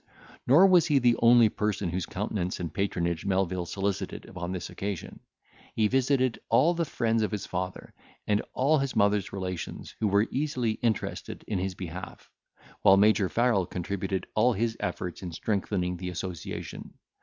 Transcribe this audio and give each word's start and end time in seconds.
Nor 0.47 0.65
was 0.65 0.87
he 0.87 0.97
the 0.97 1.15
only 1.21 1.47
person 1.47 1.91
whose 1.91 2.07
countenance 2.07 2.59
and 2.59 2.73
patronage 2.73 3.23
Melvil 3.23 3.67
solicited 3.67 4.25
upon 4.25 4.51
this 4.51 4.67
occasion; 4.71 5.19
he 5.75 5.87
visited 5.87 6.39
all 6.49 6.73
the 6.73 6.85
friends 6.85 7.21
of 7.21 7.29
his 7.29 7.45
father, 7.45 7.93
and 8.25 8.41
all 8.55 8.79
his 8.79 8.95
mother's 8.95 9.31
relations, 9.31 9.93
who 9.99 10.07
were 10.07 10.25
easily 10.31 10.71
interested 10.71 11.43
in 11.47 11.59
his 11.59 11.75
behalf; 11.75 12.31
while 12.81 12.97
Major 12.97 13.29
Farrel 13.29 13.67
contributed 13.67 14.25
all 14.33 14.53
his 14.53 14.75
efforts 14.79 15.21
in 15.21 15.31
strengthening 15.31 15.97
the 15.97 16.09
association. 16.09 16.95